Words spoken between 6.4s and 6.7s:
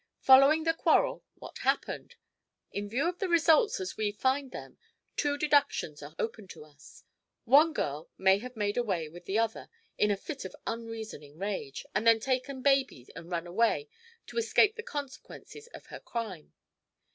to